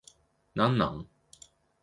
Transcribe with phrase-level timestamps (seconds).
[0.55, 1.07] 何なん